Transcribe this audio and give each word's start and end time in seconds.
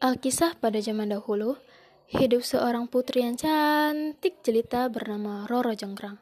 Alkisah 0.00 0.56
pada 0.56 0.80
zaman 0.80 1.12
dahulu, 1.12 1.60
hidup 2.08 2.40
seorang 2.40 2.88
putri 2.88 3.20
yang 3.20 3.36
cantik 3.36 4.40
jelita 4.40 4.88
bernama 4.88 5.44
Roro 5.44 5.76
Jonggrang. 5.76 6.16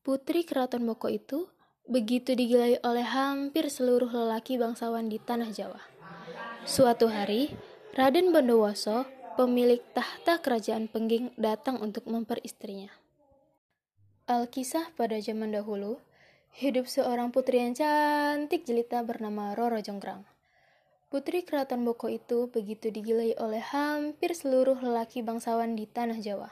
Putri 0.00 0.48
keraton 0.48 0.88
Boko 0.88 1.12
itu 1.12 1.44
begitu 1.84 2.32
digilai 2.32 2.80
oleh 2.80 3.04
hampir 3.04 3.68
seluruh 3.68 4.08
lelaki 4.08 4.56
bangsawan 4.56 5.12
di 5.12 5.20
tanah 5.20 5.52
Jawa. 5.52 5.84
Suatu 6.64 7.12
hari, 7.12 7.52
Raden 7.92 8.32
Bondowoso, 8.32 9.04
pemilik 9.36 9.84
tahta 9.92 10.40
kerajaan 10.40 10.88
Pengging, 10.88 11.36
datang 11.36 11.84
untuk 11.84 12.08
memperistrinya. 12.08 12.88
Alkisah 14.24 14.88
pada 14.96 15.20
zaman 15.20 15.52
dahulu, 15.52 16.00
hidup 16.56 16.88
seorang 16.88 17.28
putri 17.28 17.60
yang 17.60 17.76
cantik 17.76 18.64
jelita 18.64 19.04
bernama 19.04 19.52
Roro 19.52 19.84
Jonggrang. 19.84 20.31
Putri 21.12 21.44
Keraton 21.44 21.84
Boko 21.84 22.08
itu 22.08 22.48
begitu 22.48 22.88
digilai 22.88 23.36
oleh 23.36 23.60
hampir 23.60 24.32
seluruh 24.32 24.80
lelaki 24.80 25.20
bangsawan 25.20 25.76
di 25.76 25.84
tanah 25.84 26.16
Jawa. 26.16 26.48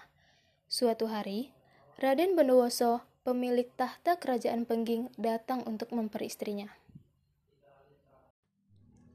Suatu 0.69 1.09
hari, 1.09 1.57
Raden 1.97 2.37
Bondowoso, 2.37 3.01
pemilik 3.25 3.65
tahta 3.73 4.20
kerajaan 4.20 4.69
Pengging, 4.69 5.09
datang 5.17 5.65
untuk 5.65 5.97
memperistrinya. 5.97 6.69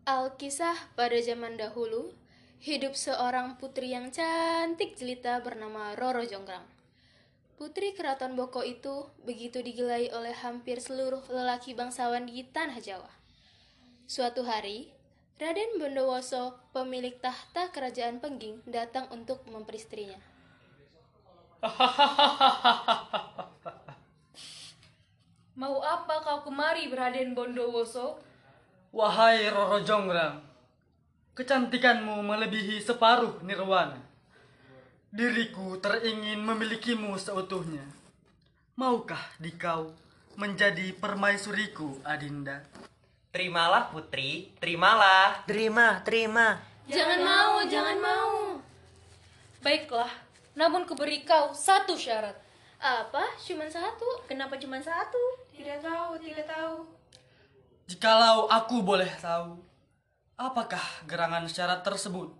Alkisah 0.09 0.97
pada 0.97 1.21
zaman 1.21 1.61
dahulu, 1.61 2.09
hidup 2.65 2.97
seorang 2.97 3.61
putri 3.61 3.93
yang 3.93 4.09
cantik 4.09 4.97
jelita 4.97 5.45
bernama 5.45 5.93
Roro 5.93 6.25
Jonggrang. 6.25 6.65
Putri 7.53 7.93
Keraton 7.93 8.33
Boko 8.33 8.65
itu 8.65 9.13
begitu 9.21 9.61
digilai 9.61 10.09
oleh 10.09 10.33
hampir 10.33 10.81
seluruh 10.81 11.21
lelaki 11.29 11.77
bangsawan 11.77 12.25
di 12.25 12.41
tanah 12.49 12.81
Jawa. 12.81 13.13
Suatu 14.09 14.41
hari, 14.41 14.94
Raden 15.35 15.83
Bondowoso, 15.83 16.55
pemilik 16.71 17.19
tahta 17.19 17.67
kerajaan 17.75 18.23
Pengging, 18.23 18.63
datang 18.63 19.11
untuk 19.11 19.43
memperistrinya. 19.51 20.15
Mau 25.59 25.83
apa 25.83 26.23
kau 26.23 26.47
kemari, 26.47 26.87
Raden 26.87 27.35
Bondowoso? 27.35 28.15
Wahai 28.95 29.51
Roro 29.51 29.83
Jonggrang, 29.83 30.39
kecantikanmu 31.35 32.23
melebihi 32.23 32.79
separuh 32.79 33.43
nirwana. 33.43 33.99
Diriku 35.11 35.83
teringin 35.83 36.47
memilikimu 36.47 37.11
seutuhnya. 37.19 37.83
Maukah 38.79 39.35
dikau 39.43 39.91
menjadi 40.39 40.95
permaisuriku, 40.95 41.99
Adinda? 42.07 42.63
Terimalah 43.35 43.91
putri, 43.91 44.55
terimalah. 44.63 45.43
Terima, 45.43 45.99
terima. 46.07 46.55
Jangan 46.87 47.19
mau, 47.19 47.59
jangan 47.67 47.99
mau. 47.99 48.55
Baiklah, 49.59 50.07
namun 50.55 50.87
kuberi 50.87 51.27
kau 51.27 51.51
satu 51.51 51.99
syarat. 51.99 52.31
Apa? 52.79 53.35
Cuman 53.43 53.67
satu? 53.67 54.23
Kenapa 54.23 54.55
cuma 54.55 54.79
satu? 54.79 55.19
Tidak 55.51 55.83
tahu, 55.83 56.15
tidak 56.23 56.47
tahu. 56.47 56.87
Jikalau 57.91 58.47
aku 58.47 58.79
boleh 58.79 59.11
tahu, 59.19 59.59
apakah 60.39 61.03
gerangan 61.03 61.43
syarat 61.51 61.83
tersebut? 61.83 62.31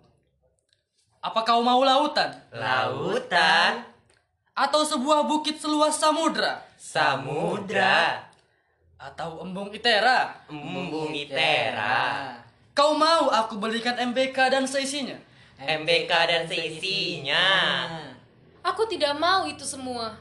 Apa 1.20 1.44
kau 1.44 1.60
mau 1.60 1.84
lautan? 1.84 2.40
Lautan, 2.56 3.84
Atau 4.56 4.88
sebuah 4.88 5.28
bukit 5.28 5.60
seluas 5.60 6.00
samudra? 6.00 6.64
samudra, 6.80 8.25
Atau 9.06 9.38
embung 9.46 9.70
itera? 9.70 10.34
embung 10.50 11.14
itera, 11.14 12.42
Kau 12.74 12.98
mau 12.98 13.30
aku 13.30 13.62
belikan 13.62 13.94
MBK 13.94 14.34
dan 14.50 14.66
seisinya? 14.66 15.14
MBK 15.62 16.10
dan 16.10 16.50
seisinya. 16.50 17.46
Aku 18.66 18.90
tidak 18.90 19.14
mau 19.22 19.46
itu 19.46 19.62
semua. 19.62 20.18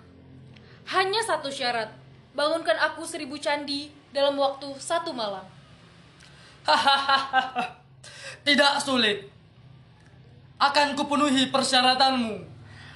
Hanya 0.84 1.24
satu 1.24 1.48
syarat. 1.48 1.96
Bangunkan 2.36 2.76
aku 2.76 3.08
seribu 3.08 3.40
candi 3.40 3.88
dalam 4.12 4.36
waktu 4.36 4.68
satu 4.76 5.16
malam. 5.16 5.48
Tidak 8.46 8.74
sulit. 8.84 9.32
Akan 10.60 10.92
kupenuhi 10.92 11.48
persyaratanmu 11.48 12.36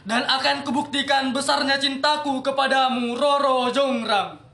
dan 0.04 0.28
akan 0.28 0.68
kubuktikan 0.68 1.32
besarnya 1.32 1.80
cintaku 1.80 2.44
kepadamu, 2.44 3.16
Roro 3.16 3.72
Jonggrang. 3.72 4.47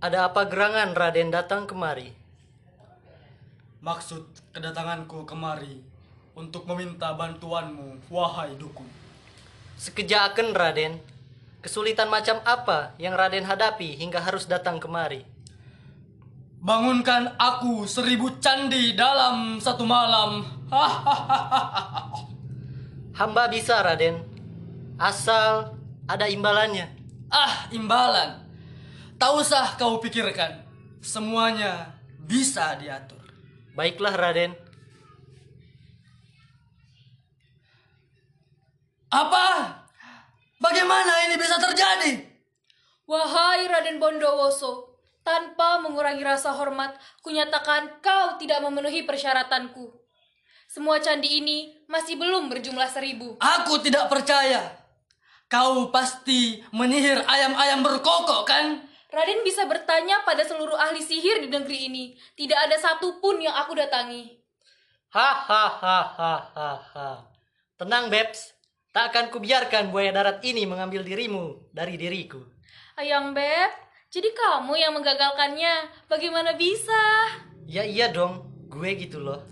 Ada 0.00 0.32
apa 0.32 0.48
gerangan 0.48 0.96
Raden 0.96 1.28
datang 1.28 1.68
kemari? 1.68 2.08
Maksud 3.84 4.32
kedatanganku 4.56 5.28
kemari 5.28 5.84
untuk 6.32 6.64
meminta 6.64 7.12
bantuanmu, 7.12 8.08
wahai 8.08 8.56
dukun. 8.56 8.88
Sekejaken 9.76 10.56
Raden. 10.56 10.96
Kesulitan 11.60 12.08
macam 12.08 12.40
apa 12.48 12.96
yang 12.96 13.12
Raden 13.12 13.44
hadapi 13.44 14.00
hingga 14.00 14.24
harus 14.24 14.48
datang 14.48 14.80
kemari? 14.80 15.20
Bangunkan 16.64 17.36
aku 17.36 17.84
seribu 17.84 18.40
candi 18.40 18.96
dalam 18.96 19.60
satu 19.60 19.84
malam. 19.84 20.48
Hamba 23.20 23.52
bisa 23.52 23.84
Raden. 23.84 24.16
Asal 24.96 25.76
ada 26.08 26.24
imbalannya. 26.24 26.88
ah, 27.28 27.68
imbalan. 27.68 28.49
Tak 29.20 29.36
usah 29.36 29.76
kau 29.76 30.00
pikirkan. 30.00 30.64
Semuanya 31.04 31.92
bisa 32.24 32.72
diatur. 32.80 33.20
Baiklah 33.76 34.16
Raden. 34.16 34.56
Apa? 39.12 39.76
Bagaimana 40.56 41.28
ini 41.28 41.36
bisa 41.36 41.60
terjadi? 41.60 42.16
Wahai 43.04 43.68
Raden 43.68 44.00
Bondowoso, 44.00 44.96
tanpa 45.20 45.84
mengurangi 45.84 46.24
rasa 46.24 46.56
hormat, 46.56 46.96
kunyatakan 47.20 48.00
kau 48.00 48.40
tidak 48.40 48.64
memenuhi 48.64 49.04
persyaratanku. 49.04 50.00
Semua 50.64 50.96
candi 50.96 51.44
ini 51.44 51.76
masih 51.92 52.16
belum 52.16 52.48
berjumlah 52.48 52.88
seribu. 52.88 53.36
Aku 53.36 53.84
tidak 53.84 54.08
percaya. 54.08 54.80
Kau 55.50 55.92
pasti 55.92 56.64
menyihir 56.72 57.20
ayam-ayam 57.28 57.84
berkokok 57.84 58.48
kan? 58.48 58.89
Raden 59.10 59.42
bisa 59.42 59.66
bertanya 59.66 60.22
pada 60.22 60.46
seluruh 60.46 60.78
ahli 60.78 61.02
sihir 61.02 61.42
di 61.42 61.50
negeri 61.50 61.90
ini. 61.90 62.14
Tidak 62.38 62.54
ada 62.54 62.78
satupun 62.78 63.42
yang 63.42 63.54
aku 63.58 63.74
datangi. 63.74 64.38
Hahaha. 65.10 66.46
Tenang 67.74 68.06
Bebs. 68.06 68.54
Tak 68.90 69.14
akan 69.14 69.30
kubiarkan 69.30 69.94
buaya 69.94 70.10
darat 70.10 70.42
ini 70.42 70.66
mengambil 70.66 71.06
dirimu 71.06 71.70
dari 71.70 71.94
diriku. 71.94 72.42
Ayang 72.98 73.30
Beb, 73.30 73.70
jadi 74.10 74.34
kamu 74.34 74.74
yang 74.74 74.90
menggagalkannya. 74.98 76.06
Bagaimana 76.10 76.58
bisa? 76.58 76.98
Ya 77.70 77.86
iya 77.86 78.10
dong. 78.10 78.50
Gue 78.66 78.98
gitu 78.98 79.22
loh. 79.22 79.46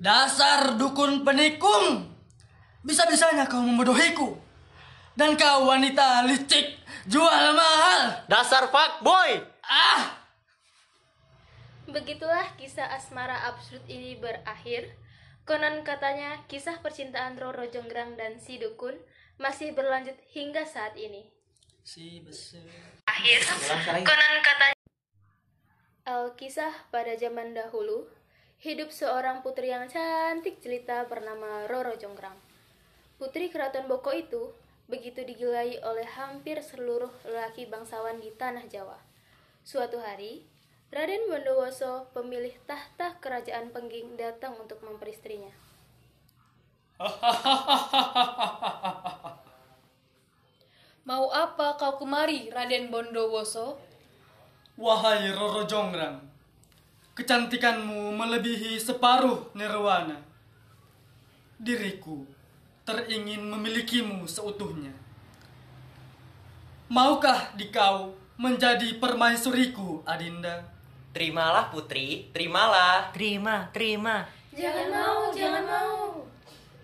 Dasar 0.00 0.80
dukun 0.80 1.20
penikung. 1.20 2.16
Bisa-bisanya 2.80 3.44
kau 3.44 3.60
membodohiku. 3.60 4.40
Dan 5.12 5.36
kau 5.36 5.68
wanita 5.68 6.24
licik, 6.24 6.81
jual 7.06 7.44
mahal. 7.54 8.26
Dasar 8.30 8.70
fuckboy. 8.70 9.42
Ah, 9.62 10.18
Begitulah 11.90 12.54
kisah 12.56 12.88
asmara 12.94 13.50
absurd 13.50 13.82
ini 13.90 14.14
berakhir. 14.16 14.94
Konon 15.42 15.82
katanya 15.82 16.38
kisah 16.46 16.78
percintaan 16.78 17.34
Roro 17.34 17.66
Jonggrang 17.66 18.14
dan 18.14 18.38
si 18.38 18.62
dukun 18.62 18.94
masih 19.36 19.74
berlanjut 19.74 20.14
hingga 20.30 20.62
saat 20.62 20.94
ini. 20.94 21.26
si 21.82 22.22
besar. 22.22 22.62
Akhir. 23.10 23.42
Konon 24.06 24.34
katanya 24.46 24.78
Alkisah 26.02 26.70
pada 26.94 27.14
zaman 27.18 27.54
dahulu, 27.54 28.06
hidup 28.62 28.94
seorang 28.94 29.42
putri 29.42 29.74
yang 29.74 29.90
cantik 29.90 30.62
jelita 30.62 31.06
bernama 31.10 31.66
Roro 31.66 31.98
Jonggrang. 31.98 32.38
Putri 33.18 33.50
keraton 33.50 33.90
Boko 33.90 34.14
itu 34.14 34.54
begitu 34.92 35.24
digilai 35.24 35.80
oleh 35.80 36.04
hampir 36.04 36.60
seluruh 36.60 37.08
lelaki 37.24 37.64
bangsawan 37.64 38.20
di 38.20 38.28
tanah 38.36 38.68
Jawa. 38.68 39.00
Suatu 39.64 39.96
hari, 39.96 40.44
Raden 40.92 41.32
Bondowoso, 41.32 42.12
pemilik 42.12 42.52
tahta 42.68 43.16
kerajaan 43.24 43.72
Pengging, 43.72 44.20
datang 44.20 44.52
untuk 44.60 44.84
memperistrinya. 44.84 45.48
Mau 51.08 51.32
apa 51.32 51.80
kau 51.80 51.96
kemari, 51.96 52.52
Raden 52.52 52.92
Bondowoso? 52.92 53.80
Wahai 54.76 55.32
Roro 55.32 55.64
Jonggrang, 55.64 56.20
kecantikanmu 57.16 58.12
melebihi 58.12 58.76
separuh 58.76 59.56
nirwana. 59.56 60.20
Diriku 61.56 62.41
teringin 62.92 63.48
memilikimu 63.48 64.28
seutuhnya. 64.28 64.92
Maukah 66.92 67.56
dikau 67.56 68.12
menjadi 68.36 69.00
permaisuriku, 69.00 70.04
Adinda? 70.04 70.68
Terimalah 71.16 71.72
putri, 71.72 72.28
terimalah. 72.36 73.08
Terima, 73.16 73.72
terima. 73.72 74.28
Jangan 74.52 74.86
mau, 74.92 75.20
jangan 75.32 75.64
mau. 75.64 76.28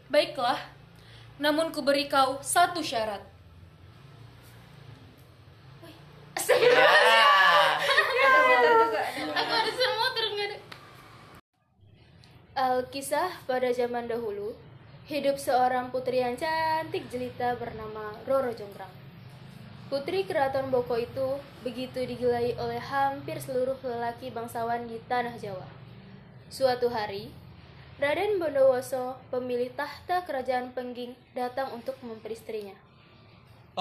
Baiklah, 0.09 0.57
namun 1.37 1.69
kuberi 1.69 2.09
kau 2.09 2.41
satu 2.41 2.81
syarat. 2.81 3.21
Ah, 6.39 7.77
Aku 9.37 9.53
ada 9.53 9.73
semua 9.77 10.09
terus. 10.17 10.33
Alkisah 12.59 13.31
pada 13.47 13.71
zaman 13.71 14.09
dahulu, 14.11 14.57
hidup 15.09 15.41
seorang 15.41 15.89
putri 15.89 16.21
yang 16.21 16.37
cantik 16.37 17.09
jelita 17.09 17.57
bernama 17.57 18.13
Roro 18.29 18.53
Jonggrang. 18.53 18.93
Putri 19.89 20.29
keraton 20.29 20.69
Boko 20.69 21.01
itu 21.01 21.41
begitu 21.65 22.05
digelai 22.05 22.53
oleh 22.61 22.77
hampir 22.77 23.41
seluruh 23.41 23.81
lelaki 23.81 24.29
bangsawan 24.29 24.85
di 24.85 25.01
tanah 25.09 25.41
Jawa. 25.41 25.65
Suatu 26.53 26.93
hari, 26.93 27.33
Raden 27.97 28.37
Bondowoso, 28.37 29.17
pemilik 29.33 29.73
tahta 29.73 30.29
kerajaan 30.29 30.77
Pengging, 30.77 31.17
datang 31.33 31.73
untuk 31.73 31.97
memperistrinya. 32.05 32.77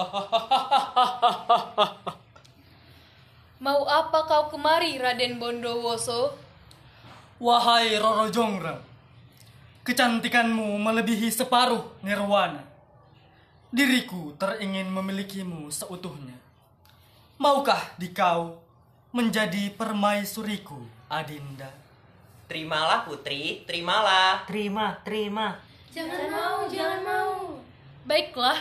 Mau 3.68 3.84
apa 3.84 4.24
kau 4.24 4.48
kemari, 4.48 4.96
Raden 4.96 5.36
Bondowoso? 5.36 6.32
Wahai 7.36 8.00
Roro 8.00 8.32
Jonggrang, 8.32 8.80
kecantikanmu 9.88 10.76
melebihi 10.76 11.32
separuh 11.32 12.04
nirwana. 12.04 12.60
Diriku 13.72 14.36
teringin 14.36 14.92
memilikimu 14.92 15.72
seutuhnya. 15.72 16.36
Maukah 17.40 17.96
dikau 17.96 18.60
menjadi 19.16 19.72
permaisuriku, 19.72 20.84
Adinda? 21.08 21.88
terimalah 22.48 23.04
putri, 23.04 23.62
terimalah. 23.68 24.48
Terima, 24.48 24.96
terima. 25.04 25.60
Jangan 25.92 26.32
mau, 26.32 26.58
jangan 26.72 27.00
mau. 27.04 27.34
Baiklah, 28.08 28.56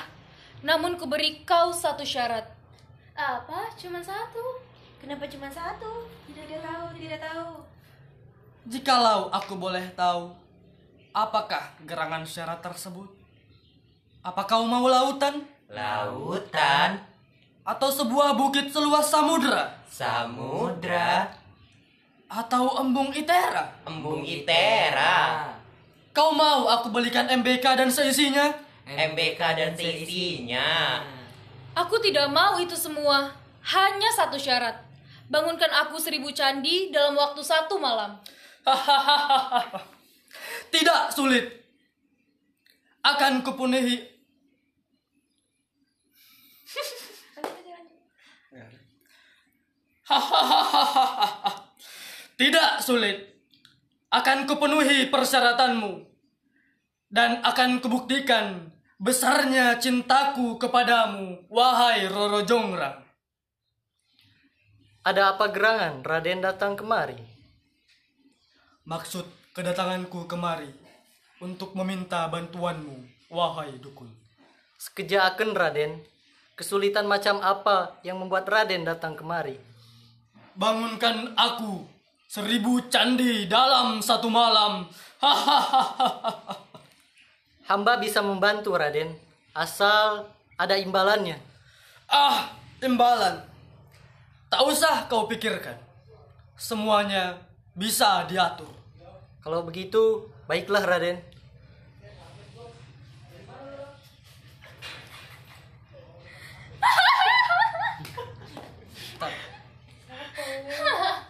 namun 0.59 0.99
kuberi 0.99 1.47
kau 1.47 1.71
satu 1.71 2.03
syarat. 2.03 2.51
Apa? 3.15 3.71
Cuma 3.79 4.03
satu. 4.03 4.59
Kenapa 4.99 5.23
cuma 5.31 5.47
satu? 5.47 6.03
Tidak 6.27 6.59
tahu, 6.59 6.85
tidak 6.99 7.19
tahu. 7.23 7.63
Jikalau 8.67 9.31
aku 9.31 9.55
boleh 9.55 9.87
tahu, 9.95 10.35
apakah 11.17 11.73
gerangan 11.81 12.21
syarat 12.21 12.61
tersebut? 12.61 13.09
Apa 14.21 14.45
kau 14.45 14.69
mau 14.69 14.85
lautan? 14.85 15.41
Lautan, 15.67 17.01
Atau 17.67 17.91
sebuah 17.91 18.37
bukit 18.37 18.71
seluas 18.71 19.09
samudra? 19.09 19.75
samudra, 19.89 21.27
Atau 22.29 22.79
embung 22.79 23.11
itera? 23.11 23.67
embung 23.83 24.23
itera, 24.23 25.51
Kau 26.13 26.31
mau 26.33 26.65
aku 26.69 26.89
belikan 26.89 27.27
MBK 27.27 27.65
dan 27.77 27.89
seisinya? 27.91 28.49
MBK 28.87 29.41
dan 29.53 29.71
seisinya. 29.75 30.97
Aku 31.77 31.99
tidak 32.01 32.31
mau 32.33 32.57
itu 32.57 32.73
semua. 32.73 33.29
Hanya 33.61 34.09
satu 34.15 34.33
syarat. 34.39 34.81
Bangunkan 35.29 35.69
aku 35.69 35.99
seribu 35.99 36.31
candi 36.31 36.89
dalam 36.89 37.13
waktu 37.13 37.43
satu 37.43 37.77
malam. 37.77 38.17
Tidak 40.71 41.11
sulit. 41.15 41.45
Akan 43.03 43.43
kupenuhi. 43.43 44.17
Tidak 52.39 52.79
sulit. 52.83 53.17
Akan 54.11 54.47
kupenuhi 54.47 55.09
persyaratanmu. 55.11 56.07
Dan 57.07 57.39
akan 57.43 57.79
kubuktikan 57.79 58.71
besarnya 58.99 59.79
cintaku 59.79 60.59
kepadamu, 60.59 61.47
wahai 61.47 62.07
Roro 62.11 62.43
Jongrang. 62.43 63.07
Ada 65.07 65.39
apa 65.39 65.47
gerangan 65.55 66.03
Raden 66.03 66.43
datang 66.43 66.75
kemari? 66.75 67.15
Maksud 68.83 69.23
kedatanganku 69.57 70.29
kemari 70.29 70.69
untuk 71.41 71.73
meminta 71.73 72.29
bantuanmu, 72.29 73.09
wahai 73.33 73.81
dukun. 73.81 74.05
Sekejaken 74.77 75.57
Raden, 75.57 75.97
kesulitan 76.53 77.09
macam 77.09 77.41
apa 77.41 77.97
yang 78.05 78.21
membuat 78.21 78.45
Raden 78.45 78.85
datang 78.85 79.17
kemari? 79.17 79.57
Bangunkan 80.53 81.33
aku 81.33 81.89
seribu 82.29 82.85
candi 82.85 83.49
dalam 83.49 83.97
satu 84.05 84.29
malam. 84.29 84.85
Hahaha. 85.17 86.05
Hamba 87.73 87.97
bisa 87.97 88.21
membantu 88.21 88.77
Raden, 88.77 89.17
asal 89.57 90.29
ada 90.53 90.77
imbalannya. 90.77 91.41
ah, 92.05 92.53
imbalan. 92.85 93.41
Tak 94.53 94.61
usah 94.69 95.09
kau 95.09 95.25
pikirkan. 95.25 95.81
Semuanya 96.53 97.41
bisa 97.73 98.21
diatur. 98.29 98.76
Kalau 99.47 99.63
begitu, 99.63 100.27
baiklah 100.43 100.83
Raden. 100.83 101.23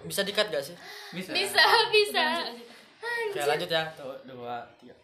Bisa 0.02 0.26
dikat 0.26 0.50
gak 0.50 0.66
sih? 0.66 0.74
Bisa, 1.14 1.30
bisa. 1.94 2.26
Oke 3.30 3.38
lanjut 3.46 3.70
ya. 3.70 3.86
Tuh, 3.94 4.18
dua, 4.26 4.66
tiga. 4.82 4.98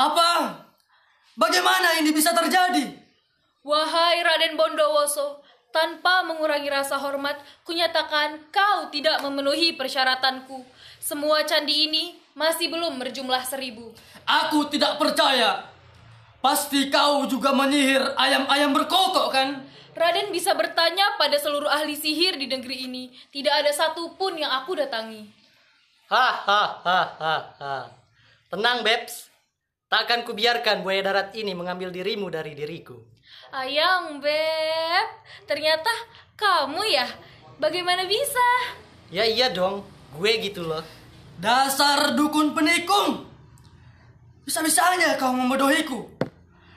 Apa? 0.00 0.56
Bagaimana 1.36 2.00
ini 2.00 2.16
bisa 2.16 2.32
terjadi? 2.32 2.96
Wahai 3.60 4.24
Raden 4.24 4.56
Bondowoso, 4.56 5.44
tanpa 5.68 6.24
mengurangi 6.24 6.72
rasa 6.72 6.96
hormat, 6.96 7.36
kunyatakan 7.68 8.48
kau 8.48 8.88
tidak 8.88 9.20
memenuhi 9.20 9.76
persyaratanku. 9.76 10.79
Semua 11.00 11.42
candi 11.48 11.88
ini 11.88 12.20
masih 12.36 12.68
belum 12.68 13.00
berjumlah 13.00 13.42
seribu. 13.48 13.90
Aku 14.28 14.68
tidak 14.68 15.00
percaya. 15.00 15.64
Pasti 16.44 16.92
kau 16.92 17.24
juga 17.24 17.56
menyihir 17.56 18.14
ayam-ayam 18.20 18.76
berkokok 18.76 19.32
kan? 19.32 19.64
Raden 19.96 20.30
bisa 20.30 20.54
bertanya 20.54 21.18
pada 21.18 21.40
seluruh 21.40 21.68
ahli 21.68 21.96
sihir 21.98 22.36
di 22.36 22.46
negeri 22.46 22.86
ini. 22.86 23.10
Tidak 23.32 23.50
ada 23.50 23.72
satupun 23.74 24.38
yang 24.38 24.52
aku 24.62 24.78
datangi. 24.78 25.26
Hahaha. 26.06 27.90
Tenang, 28.48 28.84
Bebs. 28.86 29.28
Takkan 29.90 30.22
kubiarkan 30.22 30.86
buaya 30.86 31.02
darat 31.02 31.34
ini 31.34 31.50
mengambil 31.52 31.90
dirimu 31.90 32.30
dari 32.30 32.54
diriku. 32.54 32.94
Ayang, 33.50 34.22
Beb. 34.22 35.06
Ternyata 35.50 35.90
kamu 36.38 36.80
ya? 36.86 37.10
Bagaimana 37.58 38.06
bisa? 38.06 38.46
Ya 39.10 39.26
iya 39.26 39.50
dong, 39.50 39.82
gue 40.16 40.32
gitu 40.42 40.66
loh. 40.66 40.82
Dasar 41.40 42.14
dukun 42.18 42.52
penikung. 42.52 43.28
Bisa-bisanya 44.44 45.16
kau 45.16 45.32
membodohiku. 45.32 46.10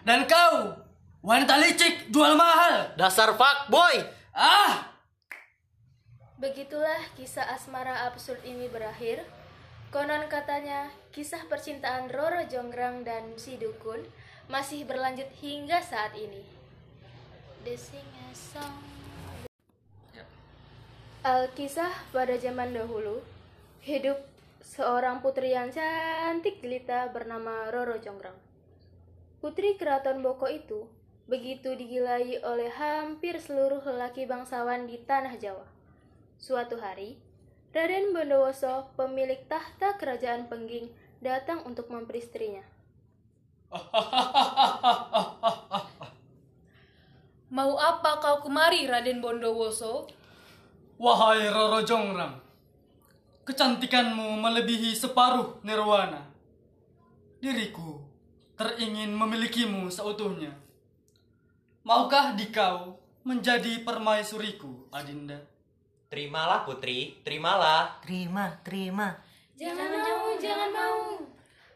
Dan 0.04 0.28
kau, 0.28 0.78
wanita 1.24 1.58
licik 1.60 2.12
jual 2.12 2.36
mahal. 2.36 2.94
Dasar 3.00 3.34
fuckboy. 3.34 4.04
Ah, 4.34 4.94
Begitulah 6.44 7.00
kisah 7.16 7.56
asmara 7.56 8.04
absurd 8.12 8.44
ini 8.44 8.68
berakhir. 8.68 9.24
Konon 9.96 10.28
katanya, 10.28 10.92
kisah 11.16 11.48
percintaan 11.48 12.12
Roro 12.12 12.44
Jonggrang 12.52 13.08
dan 13.08 13.40
si 13.40 13.56
dukun 13.56 14.04
masih 14.52 14.84
berlanjut 14.84 15.32
hingga 15.40 15.80
saat 15.80 16.12
ini. 16.20 16.44
The 17.64 17.80
Sing 17.80 18.04
a 18.04 18.36
Song. 18.36 19.03
Alkisah 21.24 22.12
pada 22.12 22.36
zaman 22.36 22.76
dahulu, 22.76 23.24
hidup 23.80 24.20
seorang 24.60 25.24
putri 25.24 25.56
yang 25.56 25.72
cantik 25.72 26.60
jelita 26.60 27.08
bernama 27.16 27.72
Roro 27.72 27.96
Jonggrang. 27.96 28.36
Putri 29.40 29.80
keraton 29.80 30.20
Boko 30.20 30.52
itu 30.52 30.84
begitu 31.32 31.80
digilai 31.80 32.44
oleh 32.44 32.68
hampir 32.76 33.40
seluruh 33.40 33.80
lelaki 33.88 34.28
bangsawan 34.28 34.84
di 34.84 35.00
tanah 35.00 35.40
Jawa. 35.40 35.64
Suatu 36.44 36.76
hari, 36.84 37.16
Raden 37.72 38.12
Bondowoso, 38.12 38.92
pemilik 39.00 39.40
tahta 39.48 39.96
kerajaan 39.96 40.52
Pengging, 40.52 40.92
datang 41.24 41.64
untuk 41.64 41.88
memperistrinya. 41.88 42.68
Mau 47.56 47.80
apa 47.80 48.20
kau 48.20 48.44
kemari, 48.44 48.84
Raden 48.92 49.24
Bondowoso? 49.24 50.20
Wahai 50.98 51.50
Roro 51.50 51.82
Jongrang. 51.86 52.40
Kecantikanmu 53.44 54.40
melebihi 54.40 54.96
separuh 54.96 55.60
nirwana. 55.68 56.24
Diriku 57.44 58.00
teringin 58.56 59.12
memilikimu 59.12 59.92
seutuhnya. 59.92 60.56
Maukah 61.84 62.32
dikau 62.40 62.96
menjadi 63.28 63.84
permaisuriku, 63.84 64.88
Adinda? 64.96 65.44
Terimalah 66.08 66.64
putri, 66.64 67.20
terimalah. 67.28 68.00
Terima, 68.00 68.56
terima. 68.64 69.20
Jangan 69.60 69.92
mau, 69.92 70.28
jangan 70.40 70.70
mau. 70.72 71.02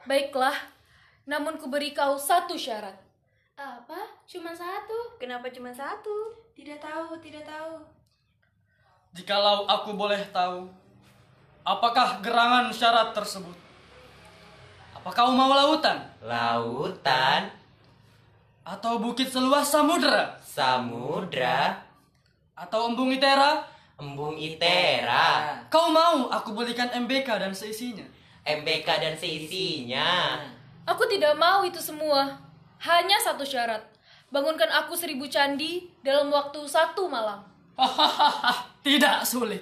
Baiklah, 0.08 0.56
namun 1.28 1.60
kuberi 1.60 1.92
kau 1.92 2.16
satu 2.16 2.56
syarat. 2.56 2.96
Apa? 3.58 4.24
Cuma 4.30 4.56
satu. 4.56 5.20
Kenapa 5.20 5.50
cuma 5.52 5.74
satu? 5.74 6.38
Tidak 6.56 6.80
tahu, 6.80 7.20
tidak 7.20 7.44
tahu. 7.44 7.97
Jikalau 9.18 9.66
aku 9.66 9.98
boleh 9.98 10.22
tahu, 10.30 10.70
apakah 11.66 12.22
gerangan 12.22 12.70
syarat 12.70 13.18
tersebut? 13.18 13.58
Apa 14.94 15.10
kau 15.10 15.34
mau 15.34 15.50
lautan? 15.50 15.98
Lautan, 16.22 17.50
Atau 18.62 19.02
bukit 19.02 19.26
seluas 19.26 19.66
samudera? 19.66 20.38
samudra, 20.46 21.82
Atau 22.54 22.94
embung 22.94 23.10
itera? 23.10 23.66
embung 23.98 24.38
itera, 24.38 25.66
Kau 25.74 25.90
mau 25.90 26.30
aku 26.30 26.54
belikan 26.54 26.86
MBK 26.94 27.26
dan 27.42 27.58
seisinya? 27.58 28.06
MBK 28.46 28.86
dan 29.02 29.18
seisinya. 29.18 30.38
Aku 30.86 31.10
tidak 31.10 31.34
mau 31.42 31.66
itu 31.66 31.82
semua. 31.82 32.38
Hanya 32.78 33.18
satu 33.18 33.42
syarat. 33.42 33.82
Bangunkan 34.30 34.70
aku 34.70 34.94
seribu 34.94 35.26
candi 35.26 35.90
dalam 36.06 36.30
waktu 36.30 36.62
satu 36.70 37.10
malam. 37.10 37.42
Hahaha, 37.74 38.54
tidak 38.88 39.28
sulit. 39.28 39.60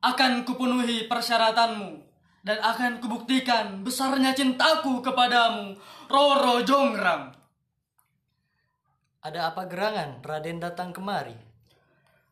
Akan 0.00 0.48
kupenuhi 0.48 1.04
persyaratanmu 1.04 2.00
dan 2.40 2.58
akan 2.64 2.96
kubuktikan 3.04 3.84
besarnya 3.84 4.32
cintaku 4.32 5.04
kepadamu, 5.04 5.76
Roro 6.08 6.64
Jonggrang. 6.64 7.36
Ada 9.20 9.52
apa 9.52 9.68
gerangan 9.68 10.24
Raden 10.24 10.64
datang 10.64 10.96
kemari? 10.96 11.36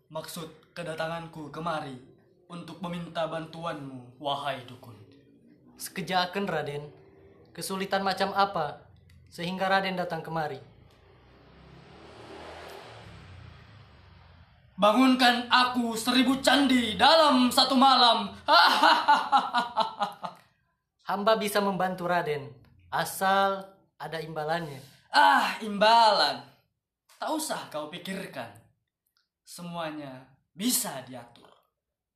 Maksud 0.09 0.73
kedatanganku 0.73 1.52
kemari 1.52 1.97
untuk 2.49 2.80
meminta 2.80 3.28
bantuanmu, 3.28 4.21
wahai 4.21 4.64
dukun. 4.64 4.97
Sekejaken 5.76 6.49
Raden. 6.49 6.85
Kesulitan 7.52 8.00
macam 8.00 8.32
apa 8.32 8.88
sehingga 9.28 9.68
Raden 9.68 10.00
datang 10.00 10.25
kemari? 10.25 10.61
Bangunkan 14.82 15.46
aku 15.46 15.94
seribu 15.94 16.42
candi 16.42 16.98
dalam 16.98 17.54
satu 17.54 17.78
malam. 17.78 18.34
Hamba 21.06 21.38
bisa 21.38 21.62
membantu 21.62 22.10
Raden 22.10 22.50
asal 22.90 23.62
ada 23.94 24.18
imbalannya. 24.18 24.82
ah, 25.14 25.54
imbalan. 25.62 26.42
Tak 27.14 27.30
usah 27.30 27.70
kau 27.70 27.86
pikirkan. 27.94 28.50
Semuanya 29.46 30.26
bisa 30.50 31.06
diatur. 31.06 31.46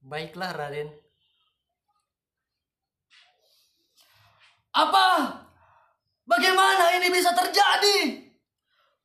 Baiklah 0.02 0.50
Raden. 0.50 0.90
Apa? 4.74 5.38
Bagaimana 6.26 6.98
ini 6.98 7.14
bisa 7.14 7.30
terjadi? 7.30 8.26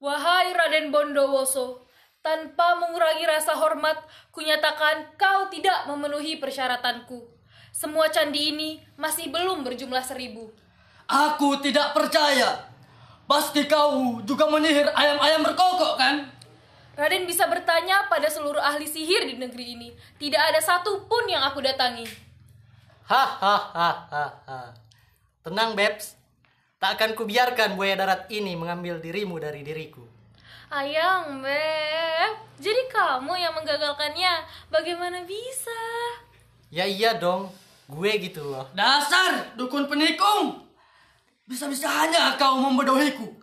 Wahai 0.02 0.50
Raden 0.50 0.90
Bondowoso, 0.90 1.81
tanpa 2.22 2.78
mengurangi 2.78 3.26
rasa 3.26 3.58
hormat, 3.58 3.98
kunyatakan 4.30 5.18
kau 5.18 5.50
tidak 5.50 5.90
memenuhi 5.90 6.38
persyaratanku. 6.38 7.26
Semua 7.74 8.08
candi 8.14 8.54
ini 8.54 8.70
masih 8.96 9.34
belum 9.34 9.66
berjumlah 9.66 10.06
seribu. 10.06 10.54
Aku 11.10 11.60
tidak 11.60 11.98
percaya. 11.98 12.70
Pasti 13.26 13.66
kau 13.66 14.22
juga 14.22 14.48
menyihir 14.48 14.94
ayam-ayam 14.94 15.42
berkokok 15.44 15.98
kan? 15.98 16.30
Raden 16.94 17.26
bisa 17.26 17.48
bertanya 17.48 18.06
pada 18.12 18.28
seluruh 18.28 18.62
ahli 18.62 18.86
sihir 18.86 19.24
di 19.26 19.40
negeri 19.40 19.80
ini. 19.80 19.90
Tidak 20.20 20.38
ada 20.38 20.60
satu 20.62 21.08
pun 21.08 21.26
yang 21.26 21.42
aku 21.42 21.64
datangi. 21.64 22.06
Hahaha. 23.08 24.70
Tenang 25.42 25.74
Babs. 25.74 26.20
Tak 26.78 27.00
akan 27.00 27.14
kubiarkan 27.16 27.80
buaya 27.80 27.96
darat 27.96 28.28
ini 28.30 28.58
mengambil 28.58 29.00
dirimu 29.00 29.40
dari 29.40 29.64
diriku. 29.64 30.04
Ayang, 30.72 31.44
Beb. 31.44 32.32
Jadi 32.64 32.88
kamu 32.88 33.36
yang 33.36 33.52
menggagalkannya. 33.52 34.48
Bagaimana 34.72 35.20
bisa? 35.28 35.84
Ya 36.72 36.88
iya 36.88 37.12
dong. 37.20 37.52
Gue 37.92 38.16
gitu 38.24 38.40
loh. 38.40 38.72
Dasar 38.72 39.52
dukun 39.60 39.92
penikung. 39.92 40.64
Bisa-bisanya 41.44 42.40
kau 42.40 42.56
membodohiku. 42.64 43.36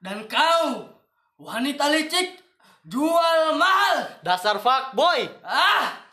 Dan 0.00 0.24
kau, 0.24 0.96
wanita 1.36 1.92
licik, 1.92 2.40
jual 2.88 3.60
mahal. 3.60 4.16
Dasar 4.24 4.56
fuckboy. 4.56 5.28
Ah! 5.44 6.08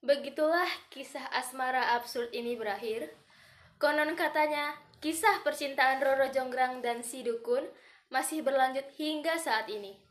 Begitulah 0.00 0.70
kisah 0.88 1.28
asmara 1.28 1.92
absurd 2.00 2.32
ini 2.32 2.56
berakhir. 2.56 3.12
Konon 3.76 4.16
katanya, 4.16 4.80
kisah 5.04 5.44
percintaan 5.44 6.00
Roro 6.00 6.32
Jonggrang 6.32 6.80
dan 6.80 7.04
si 7.04 7.20
dukun 7.20 7.68
masih 8.08 8.40
berlanjut 8.40 8.84
hingga 8.96 9.36
saat 9.36 9.68
ini. 9.68 10.07